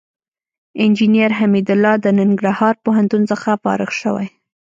انجينر 0.83 1.31
حميدالله 1.39 1.93
د 2.01 2.07
ننګرهار 2.19 2.75
پوهنتون 2.85 3.21
څخه 3.31 3.49
فارغ 3.63 3.89
شوى. 4.01 4.27